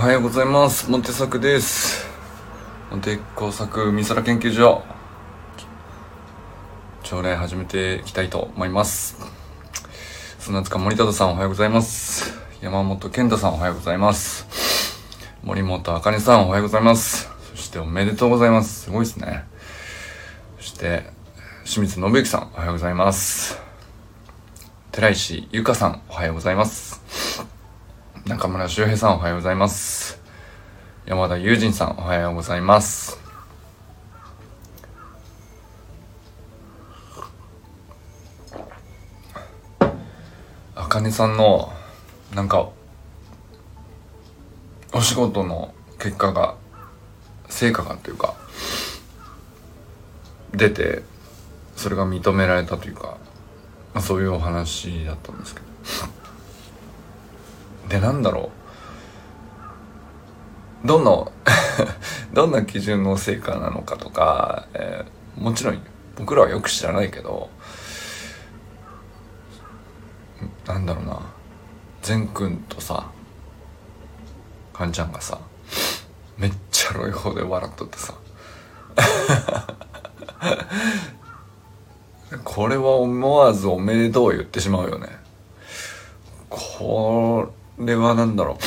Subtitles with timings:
[0.00, 0.90] おはようございます。
[0.90, 2.08] モテ作です。
[2.90, 4.82] モテ工作美空研究所。
[7.02, 9.18] 朝礼始めていきたいと思います。
[10.38, 12.32] 砂塚森忠さんおはようございます。
[12.62, 14.46] 山本健太さんおはようございます。
[15.42, 17.28] 森本あかねさんおはようございます。
[17.54, 18.84] そしておめでとうございます。
[18.84, 19.44] すごいですね。
[20.56, 21.10] そして
[21.64, 23.60] 清水信之さんおはようございます。
[24.92, 26.99] 寺石ゆかさんおはようございます。
[28.30, 30.22] 中村修平さんおはようございます。
[31.04, 33.18] 山田友人さんおはようございます。
[40.76, 41.72] あかねさんの
[42.32, 42.68] なんか
[44.92, 46.54] お仕事の結果が
[47.48, 48.36] 成果がというか
[50.54, 51.02] 出て
[51.74, 53.18] それが認められたというか、
[53.92, 56.19] まあ、そういうお話だったんですけど。
[57.90, 58.52] でなんだろ
[60.84, 60.86] う。
[60.86, 61.10] どんな
[62.32, 65.82] どんな基準の成果なのかとか、えー、もちろん
[66.16, 67.50] 僕らはよく知らないけど
[70.66, 71.20] なんだろうな。
[72.00, 73.10] 善くんとさ
[74.72, 75.38] かんちゃんがさ
[76.38, 78.14] めっちゃロイホで笑っとってさ。
[82.44, 85.08] これは思わずおめでとう言ってしまうよね。
[86.48, 88.58] これは何だろ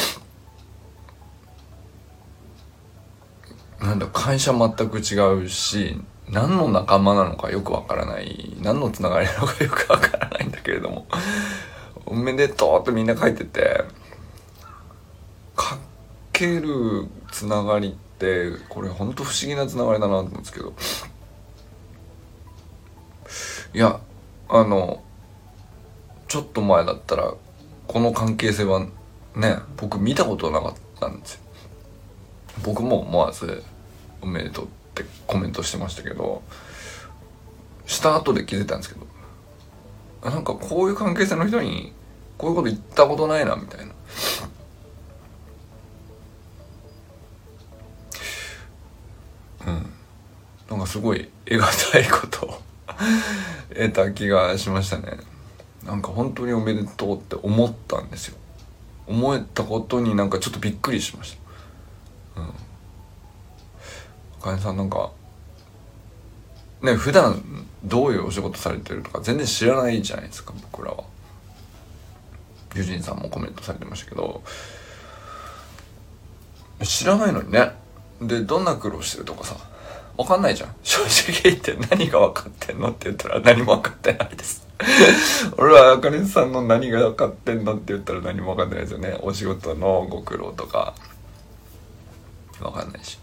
[3.81, 3.85] う。
[3.85, 8.55] なんだ会社全く違うし何の仲間なのかよくわからない。
[8.61, 11.05] 何のつながりなのかよくわからないんだけれども。
[12.05, 13.83] おめでとうってみんな書いてて
[15.55, 15.77] か
[16.31, 20.73] けるつながりってこれほんと不思議なつながりだなと思うんですけど。
[23.73, 23.99] いや
[24.49, 25.01] あの
[26.27, 27.33] ちょっと前だったら
[27.87, 28.85] この関係性は
[29.35, 31.39] ね僕見たことなかったんですよ。
[32.63, 33.63] 僕も思わず
[34.21, 36.43] 「おめでとう」ってコメントしてましたけど
[37.85, 39.07] した後で気づいたんですけど
[40.29, 41.93] なんかこういう関係性の人に
[42.37, 43.93] こういうこと言ったことないなみたいな。
[49.67, 49.93] うん。
[50.69, 52.61] なんかすごい得難いことを
[53.73, 55.17] 得た気がしましたね。
[55.85, 58.37] なんか本当におめでとうって思ったんですよ。
[59.07, 61.37] 思えたことになんかちょっとびっくりしまし
[62.35, 62.41] た。
[62.41, 62.49] うん。
[64.39, 65.11] あかねさんなんか
[66.81, 67.41] ね普段
[67.83, 71.03] どういうお仕事されてるとか全然知らないじゃないですか僕らは。
[72.75, 74.41] ユジンさんもコメントされてましたけど。
[76.81, 77.71] 知らないのにね。
[78.21, 79.55] でどんな苦労してるとかさ。
[80.17, 80.75] 分かんないじゃん。
[80.83, 84.62] 正直言って何が分かってんのって言ったら何も分かってないです。
[85.57, 89.17] 俺はあかねさんの何が分かってんのって言ったら何も分かってないですよね。
[89.21, 90.93] お仕事のご苦労とか。
[92.59, 93.19] 分かんないし。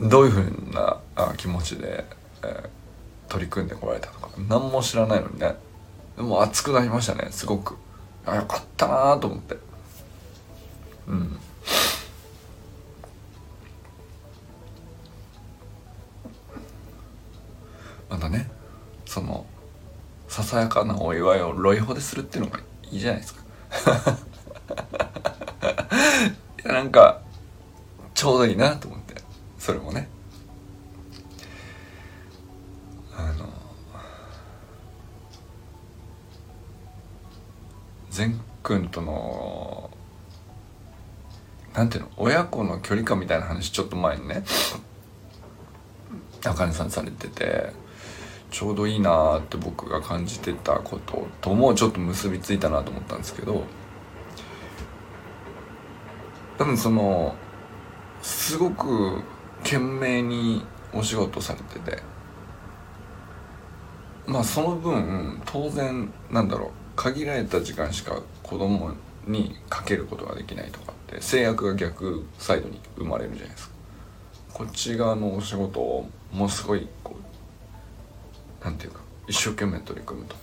[0.00, 0.98] どういうふうな
[1.36, 2.04] 気持ちで、
[2.42, 4.30] えー、取り組んでこられたとか。
[4.48, 5.56] 何も知らないのにね。
[6.16, 7.76] でも熱くなりましたねすごく。
[8.26, 9.56] あよかったなと思って。
[11.08, 11.37] うん。
[20.48, 22.58] ささやかなお祝いをロイホでするっていうのが
[22.90, 23.42] いいじゃないですか。
[26.64, 27.20] いやなんか
[28.14, 29.14] ちょうどいいなと思って。
[29.58, 30.08] それもね。
[33.14, 33.46] あの
[38.08, 39.90] 善くんとの
[41.74, 44.44] なんていうの親子の距離感みたいな話ちょっと前にね
[46.46, 47.87] あかねさんされてて。
[48.50, 53.64] ちょうどいいなって僕が感じてたことともちょっと結びついたなと思ったんですけど
[56.56, 57.34] 多分その
[58.22, 59.22] すごく
[59.62, 62.02] 懸命にお仕事されてて
[64.26, 68.92] まあその分当然なんだろう限られた時間しか子供
[69.26, 73.78] にかけることができないとかって制約が逆サイドに生まれるじゃないですか。
[74.52, 77.27] こっち側のお仕事をもうすごいこう
[78.64, 80.36] なんていうか一生懸命取り組むと。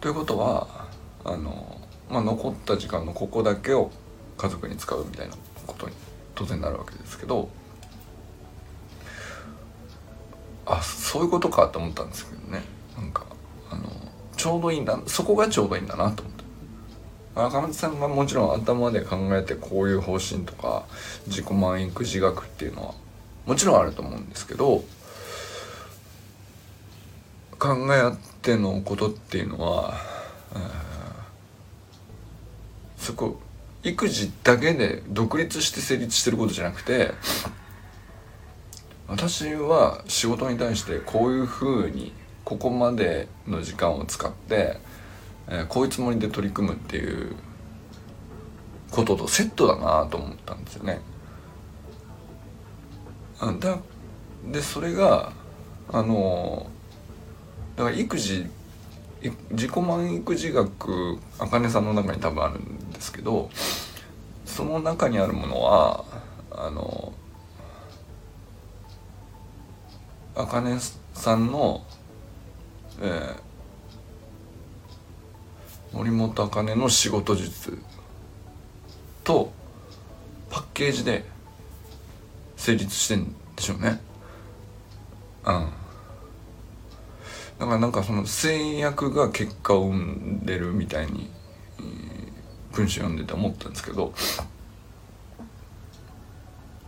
[0.00, 0.86] ということは
[1.24, 1.80] あの、
[2.10, 3.90] まあ、残った時間のここだけを
[4.36, 5.34] 家族に使うみたいな
[5.66, 5.94] ことに
[6.34, 7.48] 当然なるわけですけど
[10.66, 12.62] あそういうことかと思ったんですけどね
[12.96, 13.24] なんか
[13.70, 13.84] あの
[14.36, 16.44] ちょうどいいんだそこがちょうどいいんだなと思って
[17.36, 20.84] 赤松さんがもちろん頭で考えてこういう方針とか
[21.26, 22.94] 自己満育自学っていうのは
[23.46, 24.84] もちろんあると思うんですけど
[27.58, 29.94] 考え合ってのことっていうのは、
[32.98, 33.40] そこ
[33.84, 37.12] 育児だけで独立して成立してることじゃなくて
[39.06, 42.12] 私は仕事に対してこういうふうに
[42.44, 44.78] ここまでの時間を使って、
[45.48, 47.36] えー、こういうつもりで取り組むっていう
[48.90, 51.00] こととセットだなと思ったんですよね。
[53.38, 53.78] あだ
[54.50, 55.32] でそれが
[55.92, 56.68] あの
[57.76, 58.46] だから育児
[59.50, 63.50] 自己満育児学あかねさんの中に多分あるんですけど
[64.44, 66.04] その中にあるものは
[66.50, 67.12] あの
[70.34, 70.78] あかね
[71.14, 71.82] さんの、
[73.00, 77.78] えー、森本あかねの仕事術
[79.24, 79.52] と
[80.50, 81.24] パッケージで
[82.56, 84.00] 成立してんでしょうね。
[85.44, 85.85] うん
[87.58, 91.30] だからなんかその制約が結果を生んでるみたいに、
[91.78, 94.12] えー、文章読んでて思ったんですけど。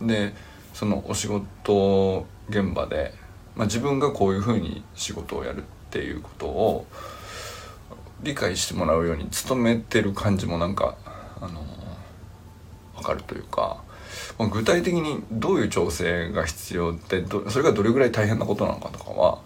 [0.01, 0.33] で
[0.73, 3.13] そのお仕事現場で、
[3.55, 6.85] まあ、自分がこういうふうに仕事をやるっていうことを
[8.21, 10.95] 理解してもらうように努めてる感じもなんか
[11.41, 11.61] あの
[12.95, 13.81] 分かるというか、
[14.37, 19.39] まあ、具体的にどういう調整が必要ってそれがどれぐらい大変なことなのかとかは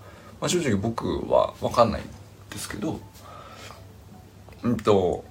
[0.43, 2.03] まあ、正直僕は分かんないん
[2.49, 2.99] ですけど
[4.61, 5.23] うんと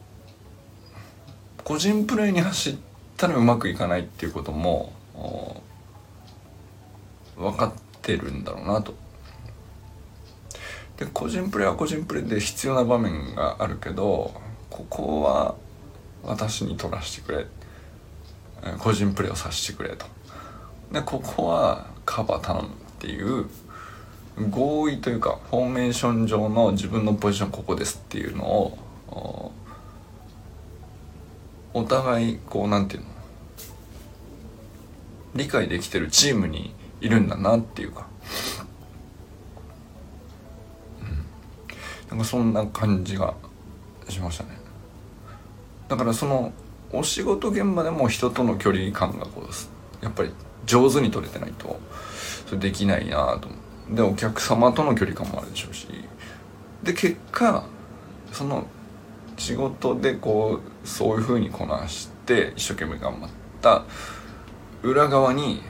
[1.63, 2.77] 個人プレーに走っ
[3.19, 4.91] たらうまくいかないっていうことも
[7.37, 8.95] 分かってるんだろうなと。
[10.97, 14.33] で個人プレーは個人プレーで必要な場面があるけど
[14.71, 15.57] ここは
[16.25, 17.47] 私に取らせてくれ
[18.79, 20.07] 個人プレーをさせてくれと
[20.91, 23.47] でここはカバー頼むっていう
[24.51, 29.53] 合意というかフォーメーション上の自分のポジションここですっていうのを
[31.75, 33.09] お互いこうなんていうの？
[35.35, 38.07] 理解できてるチームにいるんだなっていうか、
[41.01, 43.35] うん、なんかそんな感じが
[44.09, 44.51] しましたね。
[45.89, 46.53] だからその
[46.93, 50.31] お仕事現場でも人との距離感がこうやっぱり
[50.67, 51.79] 上手に取れてないと
[52.47, 53.72] それできないなと思って。
[53.91, 55.87] でお客様との距離感もあるでしょうし。
[56.83, 57.65] で結果
[58.33, 58.67] その
[59.37, 63.31] 仕事でこうそういうふうにこなして一生懸命頑張っ
[63.61, 63.85] た
[64.83, 65.63] 裏側に、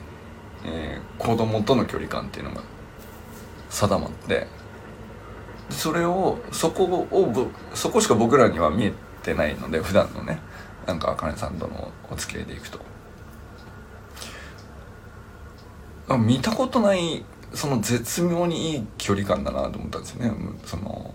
[0.65, 2.61] えー、子供との距離感っていうのが
[3.69, 4.47] 定まって
[5.69, 8.93] それをそこをそこしか僕らには見え
[9.23, 10.39] てないので普段のね
[10.85, 12.79] なんかあかねさんとのお付き合いでいくと。
[16.17, 17.23] 見たことない
[17.53, 20.33] その絶妙にいい距離感だなと思ったんですよね。
[20.65, 21.13] その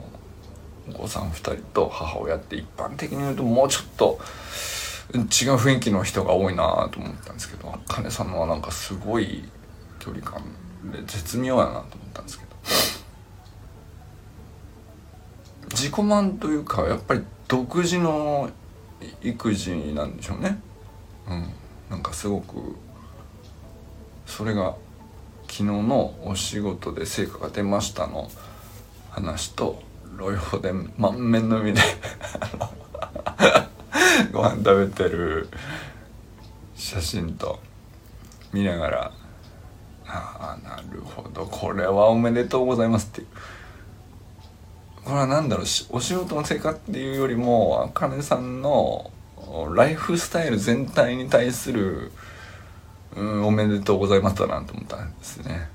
[0.90, 4.18] お子さん2人と母親って一般的に言うともうちょっと
[5.12, 5.20] 違う
[5.56, 9.48] 雰囲気の人が多いなと思ったんですけど茜さんのはなんかすごい
[9.98, 10.42] 距離感
[10.90, 12.48] で絶妙やなと思ったんですけど。
[15.70, 18.50] 自己満というかやっぱり独自の
[19.22, 20.60] 育児なんでしょうね。
[21.28, 21.48] うん。
[21.90, 22.76] なんかすごく
[24.26, 24.74] それが
[25.48, 28.30] 昨日のお仕事で成果が出ましたの。
[29.10, 29.82] 話と
[30.16, 31.80] ロイホで満面の海で
[34.32, 35.48] ご飯食べてる
[36.76, 37.58] 写真と
[38.52, 39.12] 見ながら
[40.06, 43.26] ああなるほどこれはおめでとうございますっていう。
[45.04, 49.10] これは何だろうお仕事の成果っていうよりもあかねさんの
[49.74, 52.12] ライフスタイル全体に対する
[53.18, 55.68] うんおめでとうございますだなと思ったんですね。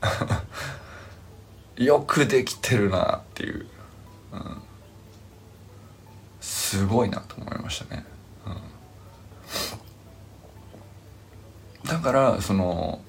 [1.76, 3.66] よくできてるなっていう、
[4.32, 4.62] うん、
[6.40, 8.04] すごいなと思いましたね、
[11.84, 13.00] うん、だからその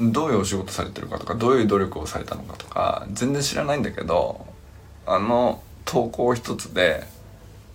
[0.00, 4.46] どういうお仕事されてるかとかどういう努力をされたのかとか全然知らないんだけど
[5.06, 7.04] あの投稿一つで、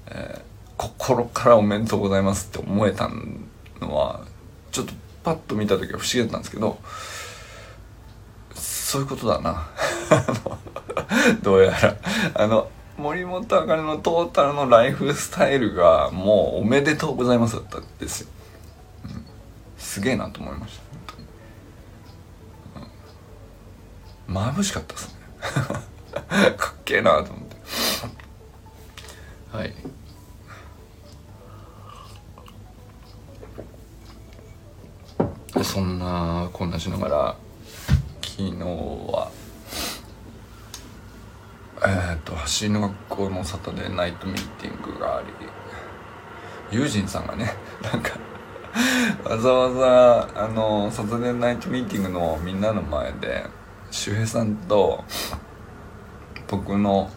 [0.07, 0.41] えー、
[0.77, 3.09] 心からおめでとうございますって思えた
[3.81, 4.21] のは
[4.73, 6.77] ちょっとパッと見た時は不思議だったんですけど
[8.55, 9.67] そういうことだな。
[11.41, 11.95] どうやら。
[12.35, 18.27] あの森本あかねのトータルのライフスタイルがもうおめでとうございますだったんですよ、
[19.05, 19.25] うん、
[19.77, 20.83] すげえなと思いました。
[20.91, 22.87] 本当に、
[24.29, 25.13] うん、眩しかったですね。
[26.57, 27.55] かっけえなと思って。
[29.57, 29.73] はい。
[35.73, 37.35] そんなこんなしながら
[38.21, 39.31] 昨日は
[41.81, 48.19] えっ、ー、と走りの学校のサタデーナイトミーティングがありユージンさんがねなんか
[49.27, 53.43] わざわざあのサタデーナイトミーティングのみんなの前で
[53.89, 55.03] 周平さんと
[56.49, 57.09] 僕の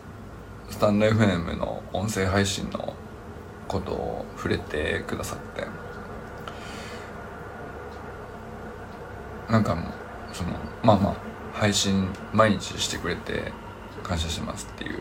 [0.71, 2.95] スタンド FM の音声配信の
[3.69, 5.86] ことを触れてくださって
[9.51, 9.85] なんかもう
[10.33, 10.51] その
[10.83, 11.17] まあまあ
[11.53, 13.53] 配信毎日してくれて
[14.03, 15.01] 感謝しますっていう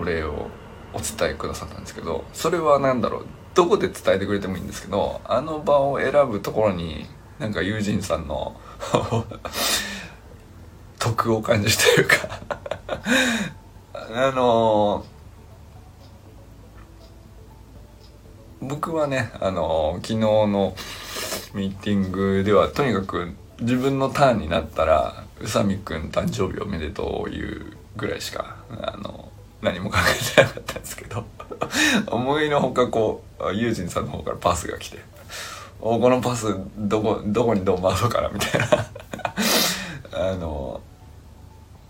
[0.00, 0.48] お礼を
[0.94, 7.06] お伝えくださったんですけどそれは何だろうどこで伝えてくれてもいいんですけどあの場を選ぶところに
[7.38, 8.58] なんか友人さんの
[10.98, 12.16] 徳を感じというか。
[14.10, 15.04] あの
[18.60, 20.74] 僕はねあの昨日の
[21.54, 31.24] ミーティングではとにかく自分のターンになったら宇佐美くん誕生日おめでとういうぐらいしかあの何も考えてなかったんですけど。
[32.08, 34.98] 思いのほかこうユージンさんの方からパスが来て
[35.80, 38.86] 「おこのパスどこどこにどう回そうかな」みたいな。
[40.30, 40.80] あの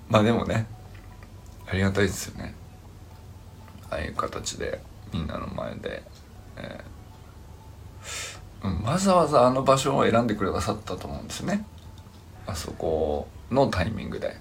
[0.09, 0.67] まあでもね
[1.67, 2.55] ありがたいですよね。
[3.91, 4.81] ああいう形で
[5.13, 6.03] みんなの前で、
[6.57, 6.98] えー、
[8.63, 11.65] わざわざあの場所を選んでくださったと思うんですね。
[12.47, 14.37] あそこのタイミングで。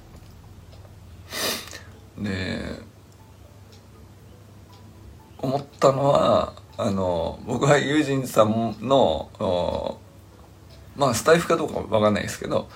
[2.17, 2.81] で
[5.39, 9.99] 思ったのはあの僕は友人さんの
[10.95, 12.69] まあスタイフかどうかわかんないですけど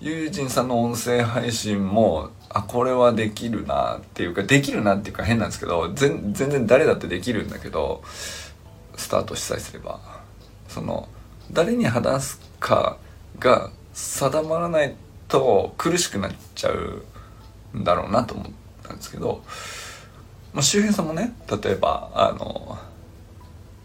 [0.00, 8.02] 友人さんの音声配信もあこれはできるなっていうかできるなっていうか変なんですけど全然誰だってできるんだけど
[8.96, 10.18] スタートしさえすれば。
[10.68, 11.08] その
[11.50, 12.98] 誰に話すか
[13.38, 14.94] が定まらない
[15.26, 17.04] と苦しくなっちゃう
[17.76, 18.46] んだろうなと思っ
[18.82, 19.42] たんですけど、
[20.52, 22.78] まあ、周平さんもね例えばあの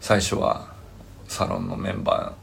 [0.00, 0.72] 最初は
[1.26, 2.34] サロンのメンバ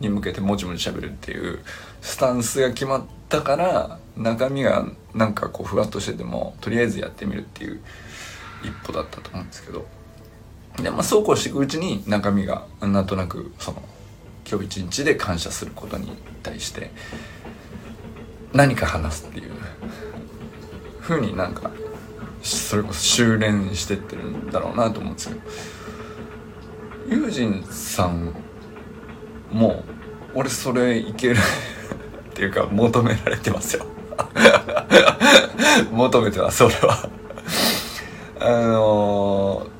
[0.00, 1.60] ーに向けてもちもち喋るっていう
[2.02, 7.80] スタンスが決まったから中身がなんかこうふわっとしててもとりあえずやってみるっていう
[8.62, 9.95] 一歩だったと思うんですけど。
[10.82, 13.82] で、まあ、そうこうしていくうちに中身がなんとなくその
[14.48, 16.90] 今日一日で感謝することに対して
[18.52, 19.52] 何か話すっていう
[21.00, 21.70] ふうになんか
[22.42, 25.40] それこそ修練してってるんだろうなと思うんですけど
[27.08, 28.34] ユージンさん
[29.50, 29.84] も
[30.34, 31.36] 俺それいける
[32.30, 33.86] っていうか求められてますよ。
[35.90, 37.08] 求めてますそれは
[38.38, 39.70] あのー、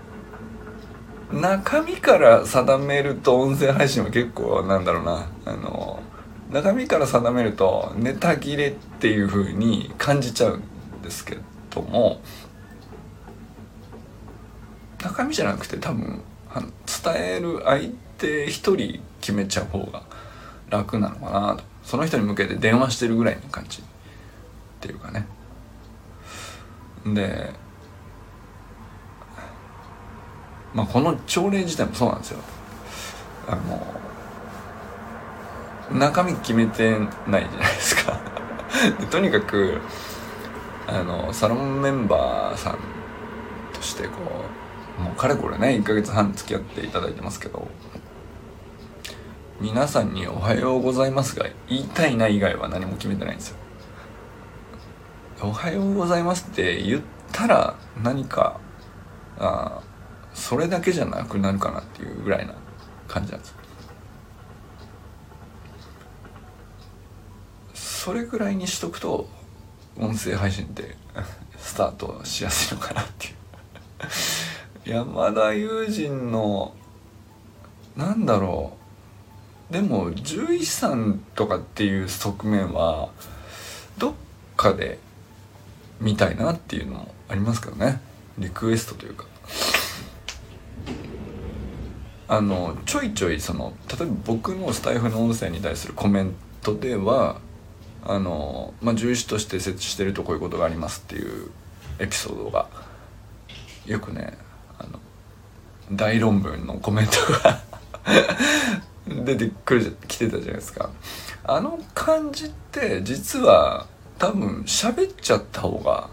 [1.32, 5.26] 中身から定めると音声配信は結構なんだろうな。
[5.44, 6.00] あの
[6.50, 10.62] 中身から定めるとネタ切れっていう風に感じちゃうん
[11.02, 11.38] ですけ
[11.70, 12.20] ども
[15.02, 16.22] 中身じゃなくて多分
[17.04, 20.04] 伝える相手一人決めちゃう方が
[20.70, 21.64] 楽なのかなと。
[21.82, 23.84] その人に向けて電話してるぐらいの感じっ
[24.80, 25.26] ていうかね。
[27.04, 27.52] で
[30.76, 32.40] まあこの朝礼自体もそうなんですよ
[33.48, 33.82] あの
[35.98, 38.20] 中身決めてないじゃないですか
[39.10, 39.80] とにかく
[40.86, 42.78] あのサロンメンバーさん
[43.72, 44.12] としてこ
[44.98, 47.66] うもうかれこれね1ヶ月半付き合っていただいてますけど
[49.58, 53.56] 皆さんに「おはようございます」が言いたいな以外は何も決めてないんですよ。
[55.42, 58.58] おはようございますって言ったら何か
[59.38, 59.80] あ
[60.36, 62.54] それだけじゃなくなるかなっていうぐらいな
[63.08, 63.54] 感じなんです。
[67.74, 69.28] それぐらいにしとくと
[69.98, 70.94] 音声配信って
[71.58, 73.34] スタートしやすいのかなっていう。
[74.84, 76.74] 山田友人の
[77.96, 78.76] なんだろ
[79.70, 79.72] う。
[79.72, 83.08] でも獣医さんとかっていう側面は
[83.98, 84.14] どっ
[84.56, 85.00] かで
[85.98, 88.00] 見たいなっていうのもありますけどね。
[88.38, 89.24] リクエストというか。
[92.28, 97.40] あのちょいちょいその例えば僕のスタイフの音声に対するコメントでは
[98.04, 101.50] あの、まあ、獣医師として設置してるとこういうことがありますっていう
[101.98, 102.68] エピソードが
[103.86, 104.36] よくね
[104.78, 104.98] あの
[105.92, 107.12] 大論文のコメント
[107.44, 107.62] が
[109.24, 110.90] 出てくる来てたじゃないですか。
[111.44, 113.86] あの感じって実は
[114.18, 116.10] 多分喋っちゃった方が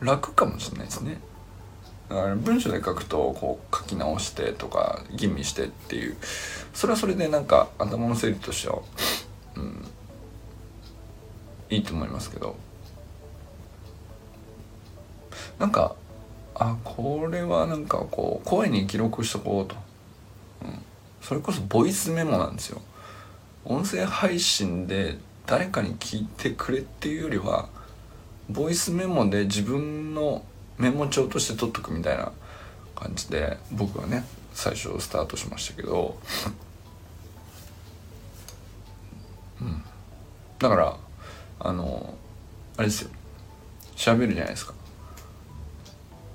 [0.00, 1.20] 楽かもしれないですね。
[2.10, 6.16] 文章で書くとこう書き直してとか吟味してっていう
[6.74, 8.80] それはそれでなんか頭の整理としては、
[9.56, 9.86] うん、
[11.70, 12.56] いいと思いますけど。
[15.60, 15.94] なんか
[16.54, 19.76] あこれはなんかこう声に記録しとこうと、
[20.62, 20.82] うん、
[21.20, 22.80] それこそボイスメモなんですよ。
[23.66, 27.68] 音声配信で誰かに聞いてくれっていうよりは
[28.48, 30.42] ボイスメモで自分の
[30.80, 32.32] メモ帳として取っとくみたいな
[32.96, 36.18] 感じで僕はね最初スタートしましたけど、
[39.60, 39.82] うん、
[40.58, 40.96] だから
[41.60, 42.14] あの
[42.76, 43.10] あれですよ。
[43.96, 44.74] 喋るじゃないですか。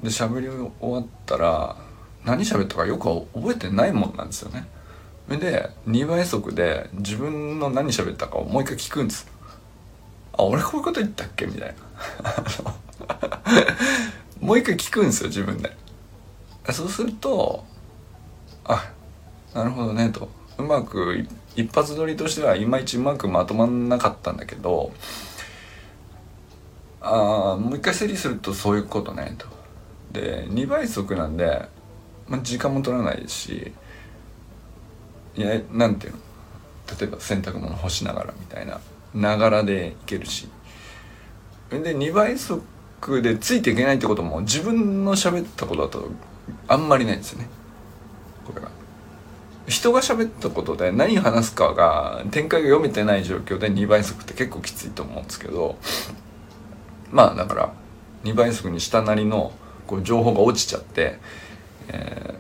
[0.04, 1.76] で喋り終わったら
[2.24, 4.68] 何喋ったかよく覚えてないもんなんですよね。
[5.28, 9.28] それで2倍速で自分の何喋ったかをもう一回聞くんです。
[10.34, 11.48] あ俺こういうこと言ったっけ？
[11.48, 11.76] みたい
[12.24, 12.76] な。
[14.40, 15.76] もう一回聞くんですよ自分で。
[16.72, 17.64] そうすると
[18.64, 18.92] あ
[19.54, 20.30] なるほどねと。
[20.58, 21.26] うまく
[21.56, 24.94] 一発撮りとしてはいまいちうまくまとまんなかったんだけど
[27.02, 29.48] ああもう一回整理するとそういうことねと。
[30.12, 31.68] で2倍速なんで、
[32.28, 33.74] まあ、時間も取らないし
[35.36, 36.20] いやなんていうの？
[37.00, 38.80] 例えば洗濯物干しながらみたいな
[39.14, 40.48] ながらでいけるし。
[41.70, 42.64] で2倍速
[43.22, 46.10] でついていけないってことも自分の喋ったことだと
[46.68, 47.50] あんまりないんですよね。
[48.46, 48.70] これが
[49.68, 55.78] 人が喋ったことで何話すかが展開が読めてない状況で2倍速って結構きついと思うんですけど
[57.12, 57.74] まあだから
[58.24, 59.54] 2倍速にしたなりの
[59.88, 61.20] こう情報が落ちちゃって、
[61.88, 62.40] え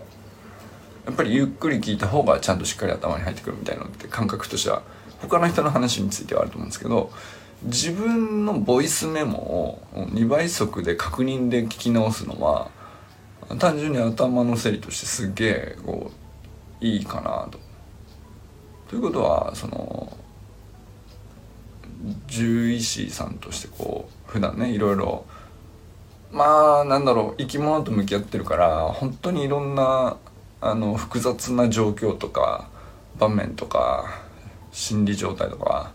[1.05, 4.83] ー、やっぱりゆっくり聞いた方がちゃんとしっかり頭に入ってくるみたいなのって感覚としては
[5.19, 7.11] 他の人の話についてはあると思うんですけど
[7.65, 12.69] 自分のボイスメモを2倍速で確認で聞き直すのは
[13.59, 16.11] 単純に頭の整理としてすげえこ
[16.81, 17.59] ういいかなと。
[18.87, 20.15] ということはその
[22.27, 25.25] 獣医師さんとしてこう普段ねいろいろ
[26.31, 30.17] まあなんだろう生き物と向き合ってるから本当にいろんな
[30.61, 32.69] あの複雑な状況とか
[33.17, 34.21] 場面とか
[34.71, 35.94] 心理状態とか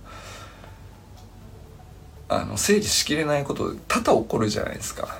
[2.30, 5.18] あの整理しきれないこと多々起こるじゃないですか。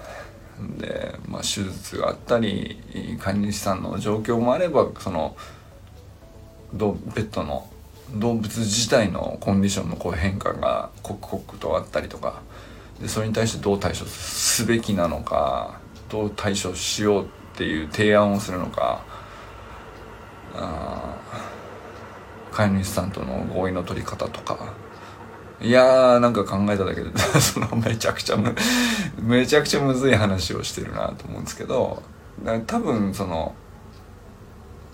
[0.78, 2.78] で、まあ、手術があったり
[3.18, 5.36] 飼い主さんの状況もあればその
[6.72, 7.68] ペットの
[8.14, 12.42] 動物自体のコンディションのこう変化が刻々とあったりとか
[13.00, 19.02] でそれに対してどう対処すべきなのかどう対処しようっていう提案をするのか
[20.54, 21.16] あ
[22.52, 24.74] 飼い主さんとの合意の取り方とか
[25.62, 28.54] いやーなんか考えただけで そのめちゃくちゃむ
[29.22, 32.02] めちゃくちゃむずい話をしてるなと思うんですけど
[32.66, 33.54] 多分その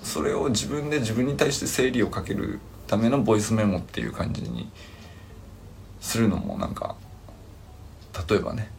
[0.02, 4.70] それを自分で自分に対して整理をかけるためのボイスメモっていう感じに
[6.00, 6.96] するのもなんか
[8.29, 8.70] 例えばね、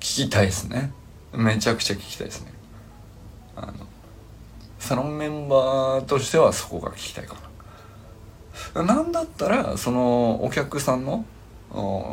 [0.00, 0.92] 聞きたいですね。
[1.32, 2.52] めちゃくちゃ聞きたいですね。
[3.54, 3.74] あの
[4.78, 7.49] サロンメンバーとしてはそこが聞きたいかな。
[8.74, 11.24] なんだったらそのお客さんの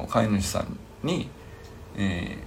[0.10, 1.30] 飼い主さんに、
[1.96, 2.38] え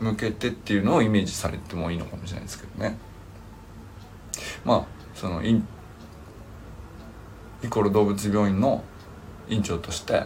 [0.00, 2.96] ー、向けてっていうのをイメージされてもいいのかもしれないですけどね
[4.64, 5.66] まあそのイン
[7.62, 8.84] イコール動物病院の
[9.48, 10.24] 院長として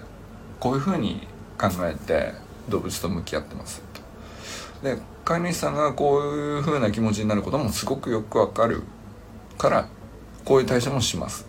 [0.58, 1.26] こういうふうに
[1.58, 2.32] 考えて
[2.68, 3.82] 動物と向き合ってます
[4.82, 4.88] と。
[4.88, 8.82] で飼い主さんがこういうふうな気持ちになることもすごくよくわかる
[9.56, 9.88] から
[10.44, 11.47] こういう対処もします。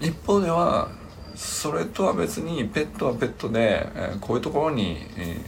[0.00, 0.90] 一方では
[1.34, 5.38] それとは別にペットはペットで、えー、こういうところに、えー、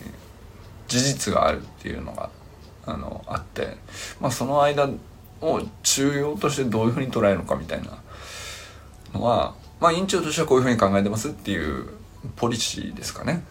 [0.87, 2.31] 事実があるっていうのが
[2.85, 3.77] あのあって、
[4.21, 4.89] まあ、その間
[5.41, 7.99] を中庸としてどういうふうに捉えるのかみたいな
[9.15, 11.89] のはまあ院長としてはこういうふうに考えてますっていう
[12.37, 13.45] ポリシーですかね。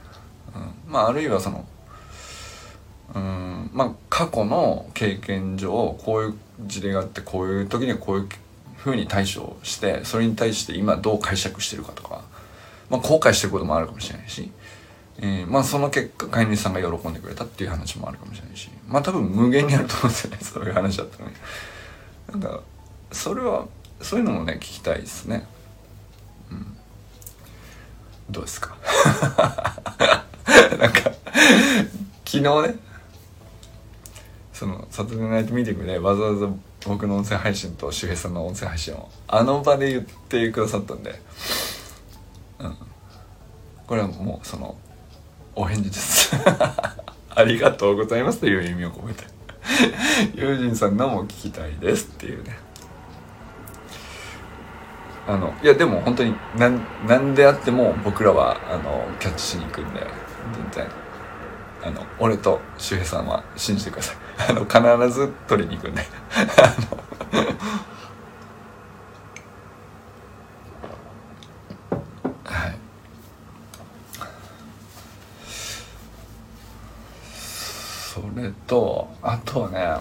[0.86, 1.65] うん、まああるいはその
[3.15, 6.34] うんまあ過去の経験上こういう
[6.65, 8.30] 事例があってこういう時にはこういう
[8.91, 12.23] ふうに対処してそれに対して今どう解釈してるかとか、
[12.89, 14.52] まあ、後悔してることもあるかもしれないし、
[15.19, 21.36] えー、まあその結果飼い主さんが喜んでくれたっていう話もあるかもしれないしまあ多分無限にあると思うんですよね そういう話だったらね。
[22.32, 22.62] なんか
[23.12, 23.65] それは
[24.02, 25.45] そういうのもね聞きたいですね
[26.52, 26.78] うん。
[28.30, 28.76] どうですか？
[30.80, 31.00] なんか
[32.26, 32.76] 昨日ね
[34.54, 36.47] そのサタデーナイトミーティングでわざわざ
[36.88, 41.19] 僕の音声配信と周平さんの音声配信をあの場で言ってくださったんで、
[42.60, 42.78] うん、
[43.86, 44.78] これはもうその
[45.56, 46.36] お返事です。
[47.36, 49.26] ありがとうございますという意味を込めて。
[50.34, 52.58] 友人さんのも聞きたいですっていうね。
[55.28, 60.00] あのいやでも本当に何何であっても僕らはあのキャッチしに行くんで
[60.73, 61.07] 全然。
[61.88, 64.17] あの俺と周平さんは信じてください。
[64.50, 66.02] あの必ず取りに行くんで。
[72.43, 72.76] はい。
[77.26, 79.95] それとあとはね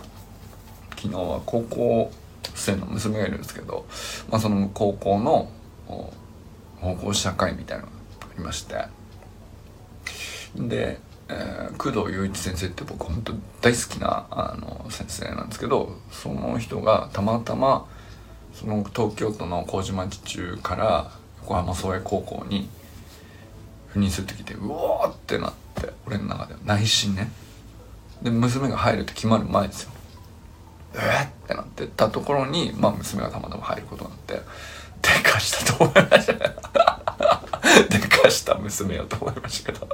[0.96, 2.10] 昨日は高校
[2.56, 3.86] 生の娘がいるんですけど、
[4.28, 5.48] まあ、その高校の
[6.80, 8.88] 保護者会みたいなのがありまして。
[10.56, 17.86] で、えー、工藤雄一先生って僕本当大好きなあの先生なんですけどその人がたまたま
[18.54, 21.10] その東京都の麹町中から
[21.42, 22.68] 横浜創英高校に
[23.92, 27.30] 赴任する時でうおーってなって俺の中では内心ね。
[28.22, 29.90] で娘が入るって決まる前ですよ。
[30.94, 34.42] えー、ってなってたところに、まあ、娘がたまたま入ることになってで
[35.30, 36.32] かしたと思いました。
[37.90, 39.88] でかした娘よと思いましたけど。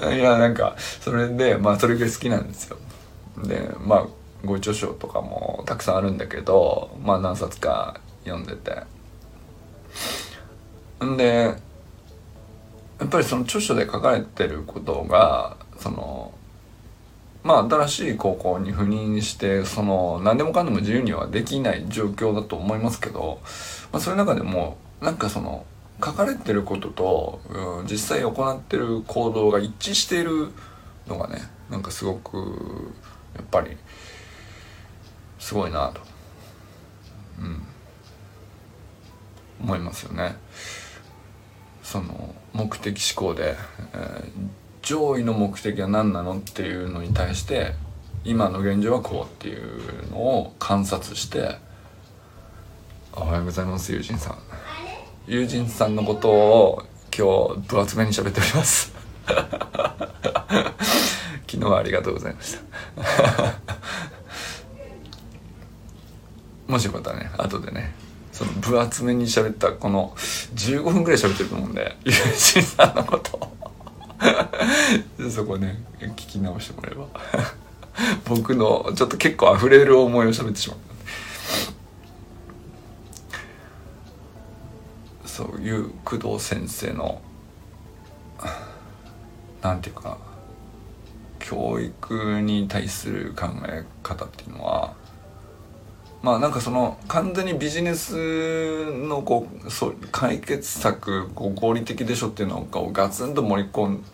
[0.14, 2.76] いやなんかそれでまあそれぐらい好きなんですよ。
[3.44, 4.06] でまあ
[4.44, 8.82] ご著書とかもたくさんあるんだけどまあ何冊か読んでて。
[11.04, 11.54] んで
[12.98, 16.32] やっぱりその著書で書かれてることがその
[17.42, 23.40] まあ新しい高校に赴任してその何でもかんでも自由にはできない状況だと思いますけど、
[23.92, 25.64] まあ、それの中でもなんかその
[26.04, 30.48] 書かれてることと、うん、実際行ってる行動が一致している
[31.06, 32.92] のがねなんかすごく
[33.34, 33.76] やっぱり
[35.38, 36.00] すごいなと、
[37.40, 37.62] うん、
[39.62, 40.36] 思いますよね。
[41.82, 43.56] その目的思考で、
[43.94, 47.74] えー上位の目的は何なのっていうのに対して
[48.24, 51.56] 今の現状はこうっていうのを観察して
[53.12, 54.38] おはようございます友人さん
[55.26, 56.82] 友人さんのことを
[57.16, 58.92] 今日分厚めに喋っております。
[61.46, 62.60] 昨日はありがとうございました。
[66.72, 67.94] もしよかったらね後でね
[68.32, 70.14] その分厚めに喋ったこの
[70.54, 73.56] 15分ぐらい喋ってると思うんで友人さんのことを。
[75.30, 77.06] そこね聞き直してもらえば。
[78.24, 80.78] 僕のちょっと結構溢れる思いを喋ってしまう。
[85.40, 87.22] そういう工藤先生の
[89.62, 90.18] なんていうか
[91.38, 94.92] 教育に対する考え方っていうのは
[96.22, 104.04] まあなんかその完全にビジネスのこうそう解決策こう合理的でしょっていうのをガツンと盛り込ん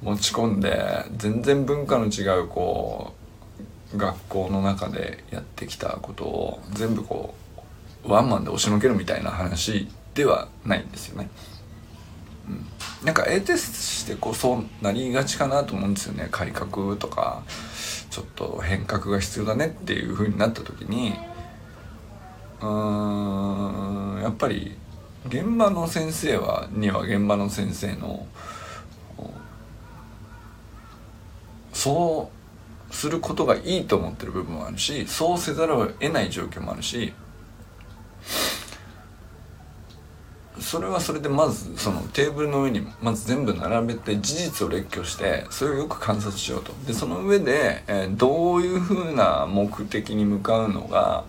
[0.00, 3.12] 持ち込んで全然文化の違うこ
[3.92, 7.34] う学校の中でやってきたことを全部こ
[8.06, 11.28] うワンマンで押しのけるみたいな話ではないんですよね。
[12.48, 12.66] うん、
[13.06, 16.28] なんか得てしてこそうなりがちかなと思うんですよね。
[16.30, 17.42] 改革とか
[18.10, 21.14] ちょっと変革が必要だねっていう風になった時に。
[22.60, 24.76] うーんやっぱり
[25.26, 28.26] 現場の先生はには現場の先生の
[31.72, 32.30] そ
[32.90, 37.12] うすることがいいと思ってる部分もあるしそうせざるを得ない状況もあるし
[40.64, 46.72] それはそれでまずそのテーブルの上にまず全部並べて事実を列挙してそれをよく観察しようと。
[46.86, 51.24] でその上で、えー、どういうふうな目的に向かうのが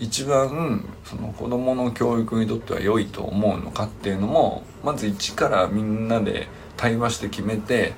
[0.00, 7.94] 一番その子どもの教育にとっては良いと思うのかっていうのもまず一からみんなで対話して決めて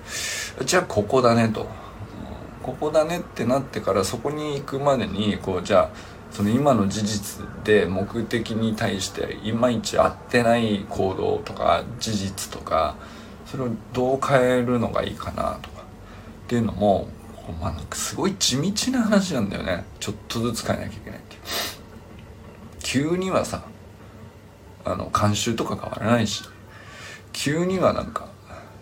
[0.67, 1.67] じゃあここだねと。
[2.63, 12.97] ここだねってなってからそこに行くまでにこうじゃあその今の事実で目的に対していまいち合ってない行動とか事実とか
[13.47, 15.85] それをどう変えるのがいいかなとか。
[16.45, 17.09] っていうのも
[17.61, 19.85] まあなんかすごい地道な話なんだよね。
[19.99, 21.43] ちょっとずつ変えなきゃいけないっていう。
[22.83, 23.65] 急にはさ
[24.85, 26.45] あの慣習とか変わらないし。
[27.33, 28.29] 急にはなんか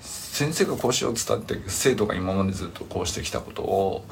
[0.00, 4.04] 先生がこうしようっつったって生徒が今までずっとこうしてきたことを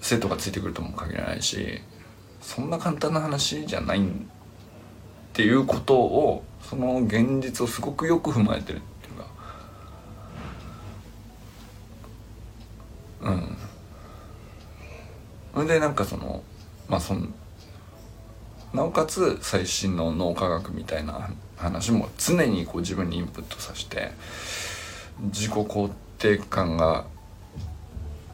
[0.00, 1.80] 生徒がついてくるとも限らないし
[2.44, 4.02] そんな簡単な話じゃないっ
[5.32, 9.26] ていうことをその現実をすごくよく踏まえてるっていうか
[13.22, 13.56] うん
[15.54, 16.42] それでなんかその
[16.86, 17.26] まあその
[18.74, 24.10] なおかつ最新の脳科学みたいな話も常にこう自分にインプットさせて
[25.32, 27.06] 自己肯定感が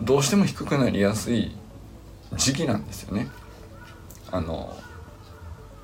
[0.00, 1.54] どうしても低くなりやすい
[2.34, 3.28] 時期なんですよね。
[4.32, 4.76] あの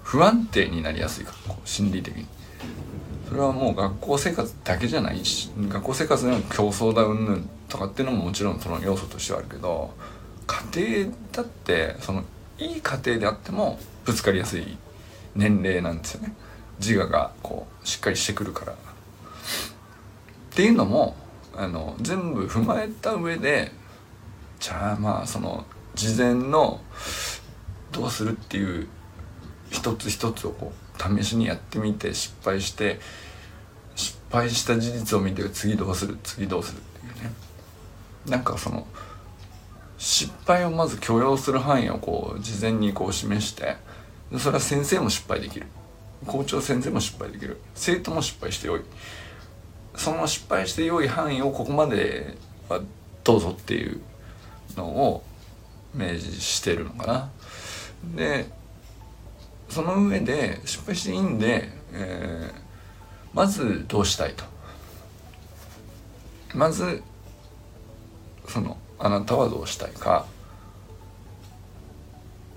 [0.03, 2.27] 不安定になりやすいから心理的に。
[3.29, 9.91] それはもう学校生活だけじゃないし学校生活での競争だうんぬんとかっていうのももちろんその要素としてはあるけど
[10.47, 12.23] 家庭だってその
[12.59, 14.79] いい家庭であってもぶつかりやすい
[15.35, 16.35] 年齢なんですよね
[16.79, 18.73] 自我がこうしっかりしてくるから。
[18.73, 18.77] っ
[20.55, 21.17] ていうのも
[21.55, 23.73] あの全部踏まえた上で
[24.59, 26.81] じゃあまあその事前の
[27.97, 28.87] どうするっていう
[29.71, 33.01] 一つ一つをこう試しにやってみて失敗して
[33.95, 37.33] 失敗した事実を見て次どうする次どうするっていうね。
[38.27, 38.87] なんかその
[39.97, 43.77] 失敗をまず許容する範囲をこう事前にこう示して
[44.37, 45.67] それは先生も失敗できる。
[46.27, 47.59] 校長先生も失敗できる。
[47.75, 48.83] 生徒も失敗してよい。
[49.95, 52.37] その失敗して良い範囲をここまで
[52.69, 52.81] は
[53.25, 54.01] どうぞっていう
[54.77, 55.23] のを
[55.95, 57.31] 明示してるのかな。
[58.15, 58.47] で
[59.69, 62.61] その上で失敗していいんで、えー、
[63.35, 64.45] まずどうしたいと。
[66.55, 67.03] まず
[68.49, 70.27] そのあなたはどうしたいか。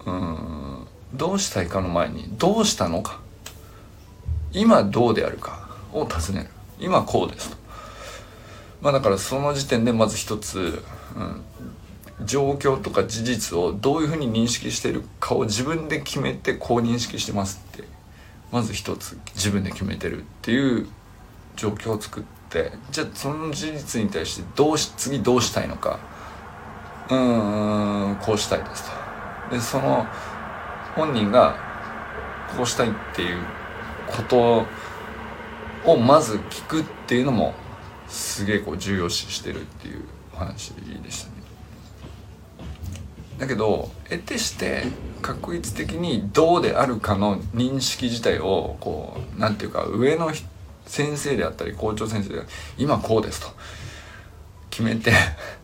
[0.05, 3.19] うんどうしたいかの前にどうしたのか。
[4.51, 6.49] 今どうであるかを尋ねる。
[6.79, 7.57] 今こうですと。
[8.81, 10.83] まあだからその時点でまず一つ、
[11.15, 11.41] うん、
[12.25, 17.87] 状況とか事実をどういうふうに認識してるかを自分で決めてこう認識してますって。
[18.51, 20.87] まず一つ自分で決めてるっていう
[21.55, 22.71] 状況を作って。
[22.91, 25.99] じゃあその事実に対してどうし次どうしたいのか。
[27.09, 28.89] うーんこうしたいです
[29.49, 29.55] と。
[29.55, 30.05] でその
[30.95, 31.55] 本人が
[32.55, 33.37] こうしたいっていう
[34.07, 34.65] こと
[35.85, 37.53] をまず聞くっていうのも
[38.07, 40.03] すげえこう重要視してるっていう
[40.35, 41.38] 話でしたね。
[43.39, 44.83] だけど得てして
[45.21, 50.31] 確率的にどうであるかの認識自体をこう何て言うか上の
[50.85, 52.41] 先生であったり校長先生で
[52.77, 53.47] 今こうですと
[54.69, 55.13] 決めて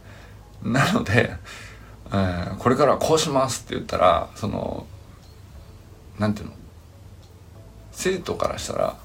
[0.64, 1.36] なので、
[2.08, 4.88] えー、これからはこうしますって言ったらその
[6.18, 6.58] 何て言うの
[7.92, 8.98] 生徒からしたら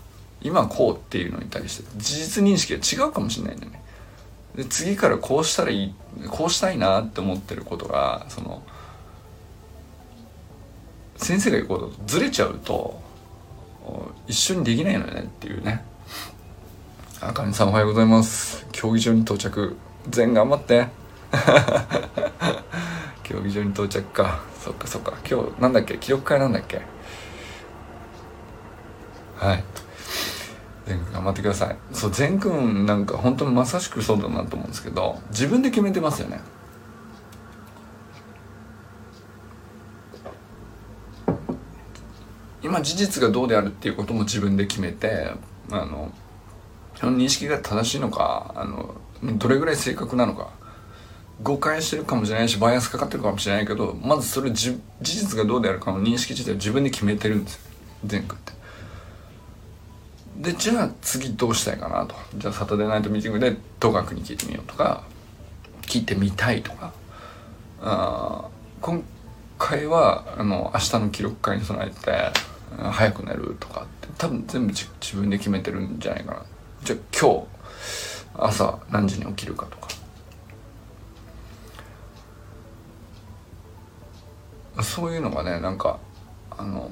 [0.42, 3.79] 今こうっていうのに対して事実認識が違うかもしれないんだよね。
[4.56, 5.94] で次からこうしたらいい
[6.28, 8.62] こうしたいなって思ってることがその
[11.16, 13.00] 先生が言うこととずれちゃうと
[14.26, 15.84] 一緒にできないのよねっていうね。
[17.20, 18.66] あかねさんおはようございます。
[18.72, 19.76] 競技場に到着。
[20.08, 20.88] 全頑張って。
[23.22, 24.40] 競技場に到着か。
[24.64, 25.12] そっかそっか。
[25.30, 25.98] 今日なんだっけ？
[25.98, 26.80] 記録会なんだっけ？
[29.36, 29.64] はい。
[30.90, 31.76] 全く頑張ってください。
[31.92, 36.40] そう全くんなんか本当にまさしくそうだなと思うんですけど自分で決めてますよね。
[42.62, 45.32] 今事実がどうであるっていうことも自分で決めて
[45.70, 46.12] あの
[46.96, 50.50] その認識が正しいのかあのどれぐらい正確なのか
[51.42, 57.60] 誤解してるかもしれないしバイアスかかってるかもしれないけどまずそれ事実がどうであるかの認識自体を自分で決めてるんですよ。
[58.04, 58.59] 全部って。
[60.40, 62.14] でじゃあ次どうしたいかなと。
[62.36, 65.04] じゃあサタデーナイトミーティングで戸学に聞いてみようとか
[65.82, 66.92] 聞いてみたいとか。
[67.82, 68.48] あ
[68.80, 69.02] 今
[69.58, 72.30] 回はあの明日の記録会に備えて
[72.76, 76.46] 早く寝るとかって多分全部自分で決めてるんじゃないかな。
[76.82, 77.46] じゃあ今日
[78.34, 79.88] 朝何時に起きるかとか。
[84.82, 85.98] そういうのがねなんか
[86.50, 86.90] あの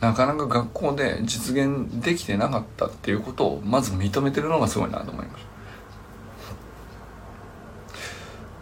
[0.00, 5.44] なかなか学校で実現できてなかったっていうことをまず認めてるのがすごいなと思いまし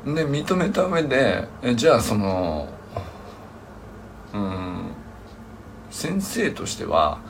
[0.04, 0.12] た。
[0.14, 2.68] で認めた上でじゃあその
[4.34, 4.90] うん
[5.90, 7.20] 先生としては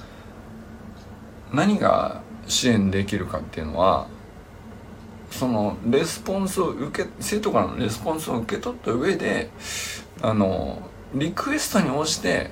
[1.53, 4.09] 何が支援できるかっていうのは
[5.31, 9.51] そのレスポンスを受け生徒からのレスポンスを受け取った上で
[10.23, 10.81] あの
[11.14, 12.51] リクエストに応じて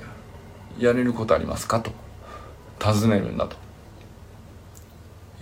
[0.77, 1.79] やれることありますか？
[1.79, 1.91] と。
[2.79, 3.55] 尋ねるんだと。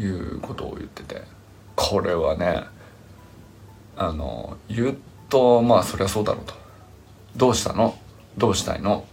[0.02, 1.22] いうことを言ってて。
[1.76, 2.64] これはね
[3.96, 4.98] あの言う
[5.30, 6.54] とまあそりゃそうだろうと。
[7.36, 7.98] どうしたの？
[8.38, 9.06] どうしたいの？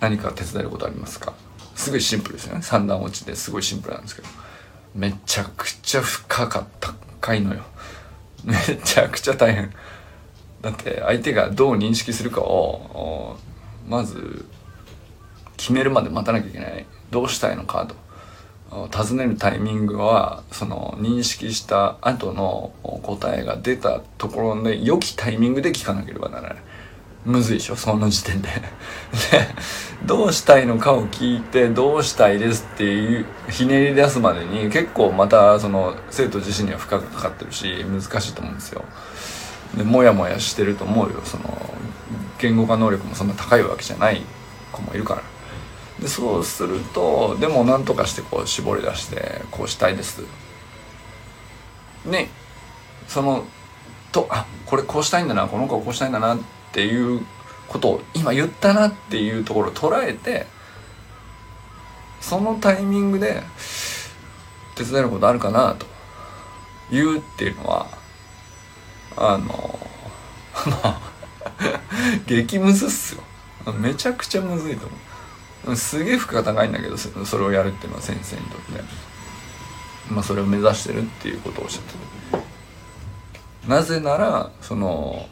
[0.00, 1.34] 何か手伝えることありますか？
[1.74, 2.62] すごいシンプルですよね。
[2.62, 4.28] 三段落ちですごいシンプルなんですけど。
[4.94, 7.62] めちゃくちゃ深かった深いのよ。
[8.44, 9.72] めちゃくちゃ大変。
[10.60, 13.36] だって相手がどう認識するかを
[13.88, 14.44] まず
[15.62, 16.86] 決めるまで待たなきゃいけない。
[17.12, 17.94] どうしたいのかと。
[18.90, 26.56] 尋ねるタイミングはその認識した後の答えが出たところで良きタイミングで聞かなければならない。
[27.24, 27.76] むずいでしょ？
[27.76, 28.48] その時点で。
[28.48, 28.56] で
[30.04, 38.84] どうしたいのかを聞いてどうしたいですっていうひねり出すまでに結構またその生徒自身には負荷がかかってるし難しいと思うんですよ。
[39.76, 41.20] でモヤモヤしてると思うよ。
[41.22, 41.74] その
[42.40, 44.22] 言語化能力もそんな高いわけじゃない
[44.72, 45.22] 子もいるから。
[46.02, 50.22] でそうするとでも何とかしてこう絞り出してこうしたいです。
[52.04, 52.28] ね
[53.06, 53.44] その
[54.10, 56.38] とあこれこうしたいんだなこの子はこうしたいんだなっ
[56.72, 57.24] ていう
[57.68, 60.46] ことを今言ったなっていうところを捉えて
[62.20, 63.42] そのタイミングで
[64.74, 65.86] 手伝えることあるかなと
[66.90, 67.86] 言うっていうのは
[69.16, 69.78] あの
[70.66, 71.00] まあ
[72.26, 73.22] 激ムズっすよ。
[73.78, 75.11] めちゃくちゃむずいと思う。
[75.76, 79.12] すげえ負荷が高いんだけどそれをやるっていうのは先生にとって。
[80.10, 81.98] まあそれを目指してるっていうことをおっしゃってて
[83.68, 85.26] なぜならその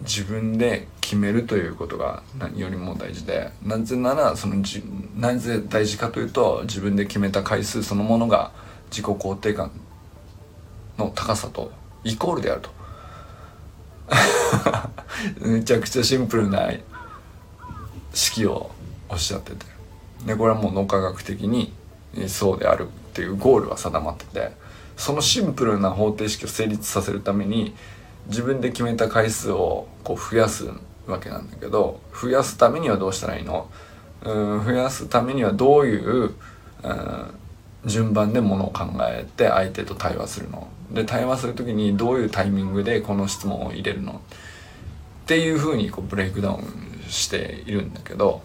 [0.00, 3.52] 自分で決めるということが何よりも大事で。
[3.62, 4.82] なぜならそのじ
[5.16, 8.52] なぜ大事かというと自分で決めた回数そのものが
[8.90, 9.70] 自己肯定感
[10.98, 11.70] の高さと
[12.02, 12.70] イコールであると。
[15.46, 16.70] めちゃくちゃシンプルな
[18.12, 18.70] 式を
[19.12, 19.66] おっしゃってて。
[20.26, 21.72] でこれはもう脳科学的に
[22.26, 24.60] そうであるっていうゴールは定まってて。
[24.94, 27.74] そのシンプルな方程式を成立させるために
[28.26, 30.68] 自分で決めた回数をこう増やす
[31.06, 33.70] わけなんだけど増やすためにはどうしたらいいの？
[34.22, 36.34] うん増やすためにはどういう、
[36.82, 37.34] うん、
[37.86, 40.68] 順番でものを考えて相手と対話するの？
[40.92, 44.12] で対話する時にどういうタイミングでこの質問を入れるの？
[44.12, 48.42] っていうふうにこうブレイクダウンしているんだけど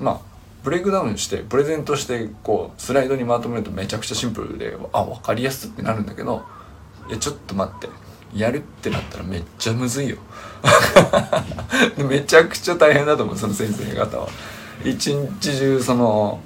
[0.00, 0.20] まあ
[0.62, 6.42] ブレイクダウンしてプレゼントしてこうスライドにまとめるとめちゃくちゃシンプルであ分かりやすってなるんだけど
[7.08, 7.88] いやちょっと待って。
[8.34, 10.16] やるってなったらめっちゃむずいよ。
[12.08, 14.28] めちゃくちゃ大変だと思うその先生方は。
[14.84, 16.40] 一日中その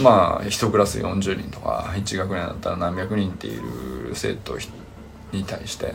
[0.00, 3.62] まあ1クラス40人とか1学年だったら何百人っている
[4.14, 4.56] 生徒
[5.32, 5.94] に対して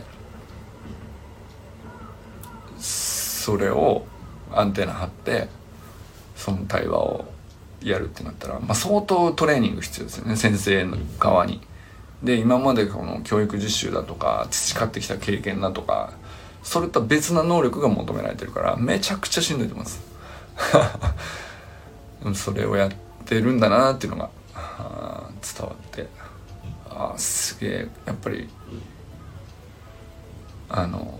[2.78, 4.06] それを
[4.58, 5.48] アンテナ張って
[6.36, 7.24] その対話を
[7.82, 11.60] やるってなったら、まあ、相当トレーニング必要ですよね先生の側に。
[12.22, 16.12] で今までこの教育実習だとか培ってきた経験だとか
[16.62, 19.90] それとは別な能力が求められてるからめちゃくちゃしんどいと思いま
[22.34, 22.92] す それをやっ
[23.24, 24.30] てるんだなっていうのが
[25.42, 26.06] 伝わって
[26.88, 28.48] あすげえやっぱり
[30.68, 31.18] あの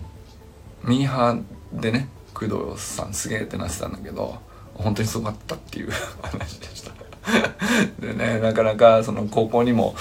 [0.85, 4.39] ミーハーでね工藤さんすげえってなってたんだけど
[4.75, 5.91] 本当にすごかったっていう
[6.23, 6.93] 話でした。
[8.01, 9.95] でねなかなかその高校にも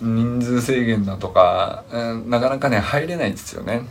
[0.00, 3.82] 人数制限だとか、うん、なかなかね入れないんですよね、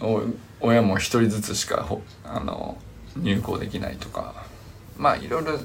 [0.00, 1.86] うん、親も一人ずつしか
[2.24, 2.78] あの
[3.14, 4.44] 入校できないとか。
[4.96, 5.58] まあいろいろ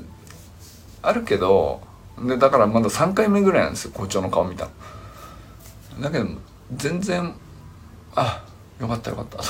[1.02, 1.82] あるけど
[2.22, 4.68] でだからまだ3回目ぐらいなんですよ校長の顔見た
[6.00, 6.26] だけど
[6.76, 7.34] 全然
[8.16, 8.44] あ
[8.80, 9.38] よかったよかった。
[9.38, 9.44] と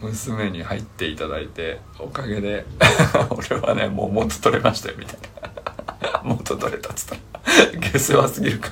[0.00, 2.66] 娘に入っていただいておかげで
[3.30, 5.18] 俺はねもう元取れましたよみたい
[6.02, 6.22] な。
[6.24, 7.20] 元取れたっつったら。
[7.80, 8.70] 下世話すぎるか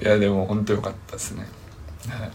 [0.00, 1.46] いやでも本当よかったですね。
[2.08, 2.26] は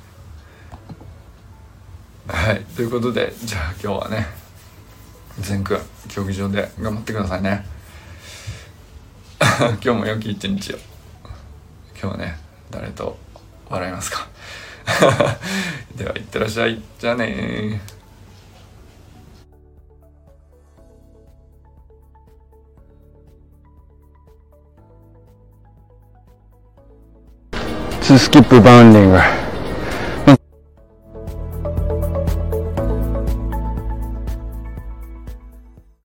[2.33, 4.27] い、はい、ということでじゃあ今日はね
[5.39, 7.65] 善くん競技場で頑張ってくださいね。
[9.39, 10.77] 今日も良き一日を。
[12.01, 12.39] 今日はね
[12.71, 13.17] 誰と
[13.71, 14.27] 笑いますか？
[15.95, 16.81] ではいってらっしゃい。
[16.99, 17.81] じゃあね
[28.01, 29.40] 2スキップバウンディング